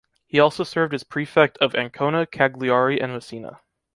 He 0.25 0.39
also 0.39 0.63
served 0.63 0.95
as 0.95 1.03
prefect 1.03 1.59
of 1.59 1.75
Ancona, 1.75 2.25
Cagliari, 2.25 2.99
and 2.99 3.13
Messina. 3.13 3.59